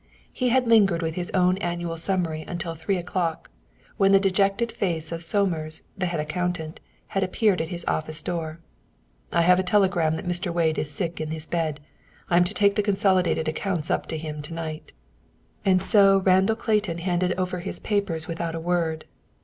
[0.33, 3.51] He had lingered with his own annual summary until three o'clock,
[3.97, 8.59] when the dejected face of Somers, the head accountant, had appeared at his office door.
[9.31, 10.51] "I have a telegram that Mr.
[10.51, 11.81] Wade is sick in his bed.
[12.31, 14.91] I am to take the consolidated accounts up to him to night."
[15.63, 19.05] And so Randall Clayton handed over his papers without a word.